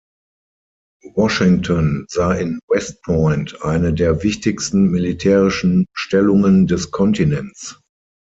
Washington 1.15 2.07
sah 2.09 2.31
in 2.35 2.59
West 2.69 2.95
Point 3.05 3.61
eine 3.63 3.93
der 3.93 4.23
wichtigsten 4.23 4.89
militärischen 4.89 5.85
Stellungen 5.93 6.65
des 6.65 6.89
Kontinents. 6.89 7.79